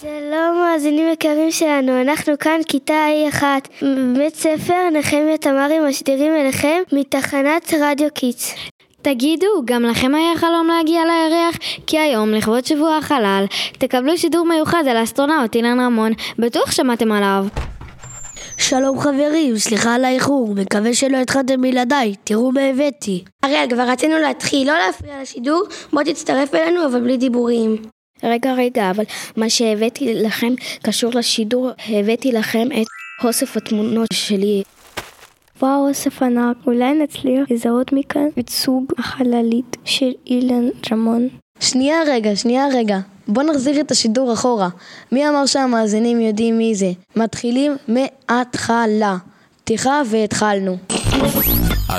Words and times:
שלום 0.00 0.56
מאזינים 0.60 1.08
יקרים 1.12 1.50
שלנו, 1.50 2.00
אנחנו 2.00 2.38
כאן 2.38 2.60
כיתה 2.68 2.94
A1 3.30 3.42
בבית 3.82 4.34
ספר 4.34 4.90
נחמיה 4.92 5.38
תמרי 5.38 5.78
משדירים 5.88 6.34
אליכם 6.34 6.82
מתחנת 6.92 7.74
רדיו 7.80 8.08
קידס. 8.14 8.54
תגידו, 9.02 9.46
גם 9.64 9.82
לכם 9.82 10.14
היה 10.14 10.36
חלום 10.36 10.66
להגיע 10.66 11.00
לירח? 11.04 11.56
כי 11.86 11.98
היום, 11.98 12.30
לכבוד 12.30 12.64
שבוע 12.64 12.96
החלל, 12.96 13.44
תקבלו 13.78 14.18
שידור 14.18 14.46
מיוחד 14.46 14.84
על 14.90 14.96
האסטרונאוט 14.96 15.54
אילן 15.54 15.80
רמון. 15.80 16.12
בטוח 16.38 16.70
שמעתם 16.70 17.12
עליו. 17.12 17.46
שלום 18.72 19.00
חברים, 19.00 19.58
סליחה 19.58 19.94
על 19.94 20.04
האיחור, 20.04 20.54
מקווה 20.54 20.94
שלא 20.94 21.16
התחלתם 21.16 21.62
בלעדיי, 21.62 22.14
תראו 22.24 22.52
מה 22.52 22.60
הבאתי. 22.60 23.24
אריאל, 23.44 23.70
כבר 23.70 23.82
רצינו 23.88 24.18
להתחיל, 24.18 24.68
לא 24.68 24.78
להפריע 24.78 25.22
לשידור, 25.22 25.62
בוא 25.92 26.02
תצטרף 26.02 26.54
אלינו 26.54 26.86
אבל 26.86 27.00
בלי 27.00 27.16
דיבורים. 27.16 27.76
רגע, 28.22 28.54
רגע, 28.54 28.90
אבל 28.90 29.04
מה 29.36 29.50
שהבאתי 29.50 30.14
לכם 30.14 30.52
קשור 30.82 31.10
לשידור, 31.14 31.70
הבאתי 31.88 32.32
לכם 32.32 32.68
את 32.80 32.86
אוסף 33.24 33.56
התמונות 33.56 34.08
שלי. 34.12 34.62
וואו, 35.62 35.88
אוסף 35.88 36.22
ענק, 36.22 36.56
אולי 36.66 36.92
נצליח 36.94 37.50
לזהות 37.50 37.92
מכאן 37.92 38.28
את 38.38 38.48
סוג 38.48 38.92
החללית 38.98 39.76
של 39.84 40.12
אילן 40.26 40.68
רמון. 40.92 41.28
שנייה 41.62 41.96
רגע, 42.08 42.36
שנייה 42.36 42.66
רגע. 42.74 42.98
בוא 43.28 43.42
נחזיר 43.42 43.80
את 43.80 43.90
השידור 43.90 44.32
אחורה. 44.32 44.68
מי 45.12 45.28
אמר 45.28 45.46
שהמאזינים 45.46 46.20
יודעים 46.20 46.58
מי 46.58 46.74
זה? 46.74 46.92
מתחילים 47.16 47.76
מההתחלה. 47.88 49.16
פתיחה 49.64 50.02
והתחלנו. 50.10 50.76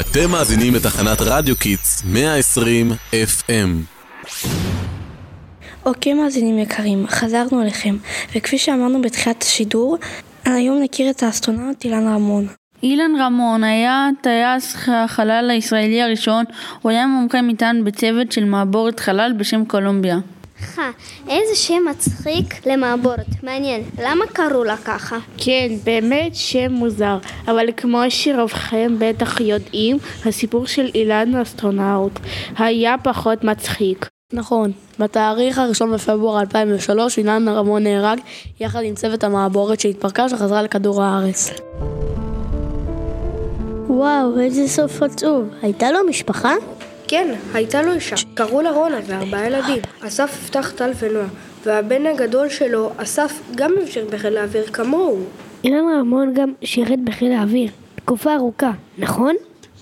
אתם 0.00 0.30
מאזינים 0.30 0.74
לתחנת 0.74 1.20
רדיו 1.20 1.56
קידס 1.56 2.02
120 2.04 2.92
FM. 3.12 3.52
אוקיי 5.86 6.14
מאזינים 6.14 6.58
יקרים, 6.58 7.06
חזרנו 7.08 7.62
אליכם, 7.62 7.96
וכפי 8.36 8.58
שאמרנו 8.58 9.02
בתחילת 9.02 9.42
השידור, 9.42 9.96
היום 10.44 10.82
נכיר 10.82 11.10
את 11.10 11.22
האסטרונאוט 11.22 11.84
אילן 11.84 12.08
רמון. 12.08 12.61
אילן 12.82 13.12
רמון 13.20 13.64
היה 13.64 14.08
טייס 14.20 14.76
החלל 14.88 15.50
הישראלי 15.50 16.02
הראשון, 16.02 16.44
הוא 16.82 16.90
היה 16.90 17.06
מומחה 17.06 17.42
מטען 17.42 17.84
בצוות 17.84 18.32
של 18.32 18.44
מעבורת 18.44 19.00
חלל 19.00 19.32
בשם 19.38 19.64
קולומביה. 19.64 20.18
חה, 20.60 20.90
איזה 21.28 21.54
שם 21.54 21.82
מצחיק 21.90 22.66
למעבורת, 22.66 23.26
מעניין, 23.42 23.82
למה 24.02 24.24
קראו 24.32 24.64
לה 24.64 24.76
ככה? 24.76 25.18
כן, 25.38 25.68
באמת 25.84 26.34
שם 26.34 26.72
מוזר, 26.72 27.18
אבל 27.48 27.66
כמו 27.76 28.02
שרובכם 28.08 28.96
בטח 28.98 29.40
יודעים, 29.40 29.96
הסיפור 30.24 30.66
של 30.66 30.90
אילן 30.94 31.34
האסטרונאוט 31.34 32.18
היה 32.58 32.94
פחות 33.02 33.44
מצחיק. 33.44 34.08
נכון, 34.32 34.72
בתאריך 34.98 35.58
הראשון 35.58 35.92
בפברואר 35.92 36.40
2003 36.40 37.18
אילן 37.18 37.48
רמון 37.48 37.82
נהרג 37.82 38.18
יחד 38.60 38.82
עם 38.84 38.94
צוות 38.94 39.24
המעבורת 39.24 39.80
שהתפרקה 39.80 40.28
שחזרה 40.28 40.62
לכדור 40.62 41.02
הארץ. 41.02 41.50
וואו, 43.86 44.40
איזה 44.40 44.68
סוף 44.68 45.02
עצוב. 45.02 45.48
הייתה 45.62 45.90
לו 45.90 45.98
משפחה? 46.08 46.54
כן, 47.08 47.34
הייתה 47.54 47.82
לו 47.82 47.92
אישה. 47.92 48.16
קראו 48.34 48.60
לה 48.60 48.70
רונה 48.70 48.98
וארבעה 49.06 49.46
ילדים. 49.46 49.82
אסף, 50.00 50.38
יפתח, 50.42 50.72
טל 50.76 50.90
ונועה. 50.98 51.26
והבן 51.66 52.06
הגדול 52.06 52.48
שלו, 52.48 52.90
אסף, 52.96 53.40
גם 53.54 53.72
המשיך 53.80 54.04
בחיל 54.10 54.36
האוויר 54.36 54.64
כמוהו. 54.66 55.18
אילן 55.64 55.84
רמון 56.00 56.34
גם 56.34 56.52
שירת 56.64 57.00
בחיל 57.04 57.32
האוויר, 57.32 57.70
תקופה 57.94 58.34
ארוכה, 58.34 58.70
נכון? 58.98 59.34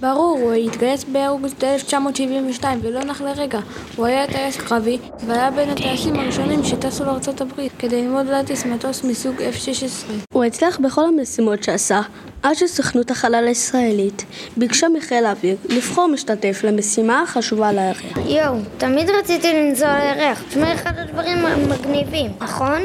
ברור, 0.00 0.38
הוא 0.42 0.52
התגייס 0.52 1.04
באוגוסט 1.04 1.64
1972 1.64 2.80
ולא 2.82 3.04
נח 3.04 3.20
לרגע. 3.20 3.58
הוא 3.96 4.06
היה 4.06 4.26
טייס 4.26 4.56
קרבי 4.56 4.98
והיה 5.26 5.50
בין 5.50 5.70
הטייסים 5.70 6.20
הראשונים 6.20 6.64
שטסו 6.64 7.04
לארצות 7.04 7.40
הברית 7.40 7.72
כדי 7.78 8.02
ללמוד 8.02 8.26
להטיס 8.26 8.66
מטוס 8.66 9.04
מסוג 9.04 9.36
F-16. 9.36 10.12
הוא 10.32 10.44
הצליח 10.44 10.78
בכל 10.78 11.04
המשימות 11.04 11.62
שעשה, 11.62 12.00
עד 12.42 12.54
שסוכנות 12.54 13.10
החלל 13.10 13.44
הישראלית 13.48 14.24
ביקשה 14.56 14.86
מחיל 14.88 15.26
האוויר 15.26 15.56
לבחור 15.68 16.08
משתתף 16.08 16.60
למשימה 16.64 17.22
החשובה 17.22 17.72
לירח. 17.72 18.00
יואו, 18.26 18.54
תמיד 18.78 19.10
רציתי 19.10 19.52
לנסוע 19.52 19.98
לירח, 19.98 20.42
נשמע 20.48 20.74
אחד 20.74 20.92
הדברים 20.98 21.46
המגניבים, 21.46 22.30
נכון? 22.40 22.80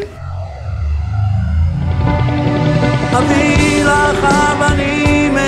אביא 3.18 3.86
לך 3.86 4.26
אבנים 4.52 5.43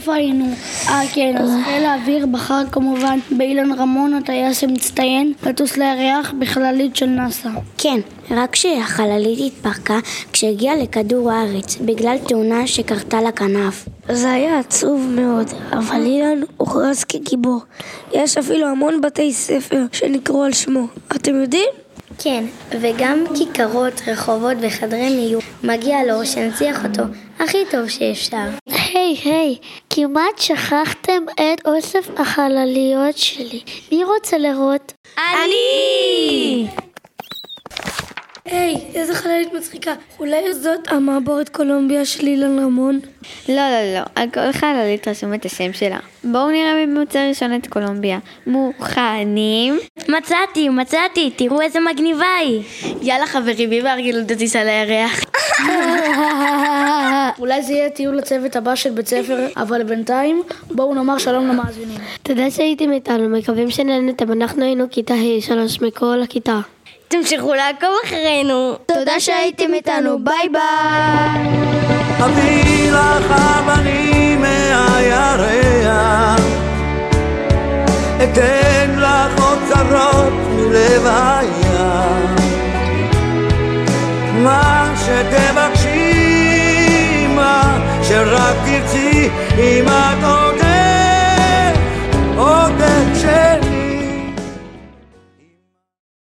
איפה 0.00 0.14
היינו? 0.14 0.44
אה 0.88 1.00
כן, 1.14 1.36
אז 1.38 1.50
חיל 1.64 1.84
האוויר 1.84 2.26
בחר 2.26 2.62
כמובן 2.72 3.18
באילן 3.30 3.72
רמון, 3.72 4.14
הטייס 4.14 4.64
המצטיין, 4.64 5.32
לטוס 5.46 5.76
לירח 5.76 6.32
בחללית 6.38 6.96
של 6.96 7.06
נאס"א. 7.06 7.48
כן, 7.78 8.00
רק 8.30 8.56
שהחללית 8.56 9.38
התפרקה 9.52 9.98
כשהגיעה 10.32 10.76
לכדור 10.76 11.30
הארץ, 11.30 11.76
בגלל 11.76 12.16
תאונה 12.28 12.66
שקרתה 12.66 13.20
לכנף. 13.20 13.88
זה 14.08 14.32
היה 14.32 14.58
עצוב 14.58 15.06
מאוד, 15.10 15.46
אבל 15.72 16.06
אילן 16.06 16.40
הוכרז 16.56 17.04
כגיבור. 17.04 17.60
יש 18.12 18.38
אפילו 18.38 18.68
המון 18.68 19.00
בתי 19.00 19.32
ספר 19.32 19.84
שנקראו 19.92 20.42
על 20.42 20.52
שמו. 20.52 20.86
אתם 21.16 21.40
יודעים? 21.40 21.68
כן, 22.18 22.44
וגם 22.80 23.24
כיכרות, 23.34 24.02
רחובות 24.06 24.56
וחדרי 24.60 25.16
מיון. 25.16 25.40
מגיע 25.64 25.96
לו 26.04 26.26
שנציח 26.26 26.84
אותו 26.84 27.02
הכי 27.38 27.58
טוב 27.70 27.88
שאפשר. 27.88 28.46
היי, 29.10 29.32
היי, 29.34 29.56
כמעט 29.90 30.38
שכחתם 30.38 31.22
את 31.34 31.66
אוסף 31.66 32.10
החלליות 32.16 33.18
שלי. 33.18 33.60
מי 33.92 34.04
רוצה 34.04 34.38
לראות? 34.38 34.92
אני! 35.18 36.66
היי, 38.44 38.76
איזה 38.94 39.14
חללית 39.14 39.52
מצחיקה. 39.52 39.94
אולי 40.18 40.54
זאת 40.54 40.88
המעבורת 40.88 41.48
קולומביה 41.48 42.04
של 42.04 42.26
אילן 42.26 42.58
רמון? 42.58 43.00
לא, 43.48 43.54
לא, 43.54 43.94
לא, 43.94 44.00
על 44.14 44.30
כל 44.30 44.52
חללית 44.52 45.08
רשום 45.08 45.34
את 45.34 45.44
השם 45.44 45.72
שלה. 45.72 45.98
בואו 46.24 46.50
נראה 46.50 46.74
מי 46.74 46.86
מוצא 46.86 47.28
ראשון 47.28 47.56
את 47.56 47.66
קולומביה. 47.66 48.18
מוכנים? 48.46 49.78
מצאתי, 50.08 50.68
מצאתי, 50.68 51.30
תראו 51.36 51.60
איזה 51.60 51.80
מגניבה 51.80 52.34
היא. 52.40 52.62
יאללה 53.02 53.26
חברים, 53.26 53.70
מי 53.70 53.80
מארגן 53.80 54.20
את 54.20 54.30
הטיסה 54.30 54.64
לירח? 54.64 55.20
אולי 57.40 57.62
זה 57.62 57.72
יהיה 57.72 57.90
טיול 57.90 58.16
לצוות 58.16 58.56
הבא 58.56 58.74
של 58.74 58.90
בית 58.90 59.08
ספר, 59.08 59.46
אבל 59.56 59.82
בינתיים 59.82 60.42
בואו 60.70 60.94
נאמר 60.94 61.18
שלום 61.18 61.48
למאזינים. 61.48 61.98
תודה 62.22 62.50
שהייתם 62.50 62.92
איתנו, 62.92 63.28
מקווים 63.28 63.70
שנהנתם. 63.70 64.32
אנחנו 64.32 64.64
היינו 64.64 64.84
כיתה 64.90 65.14
ה' 65.14 65.40
שלוש 65.40 65.80
מכל 65.80 66.22
הכיתה. 66.22 66.60
תמשיכו 67.08 67.54
לעקוב 67.54 67.90
אחרינו. 68.04 68.74
תודה 68.86 69.20
שהייתם 69.20 69.74
איתנו, 69.74 70.24
ביי 70.24 70.48
ביי! 70.52 71.60
Rakirti 88.24 89.30
ima 89.58 89.80
אם 89.80 89.88
את 89.88 90.60
עודך 92.36 93.49